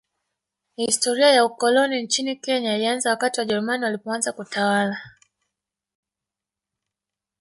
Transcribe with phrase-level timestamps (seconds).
[0.75, 4.97] Historia ya ukoloni nchini Kenya ilianza wakati Wajerumani walipoanza kutawala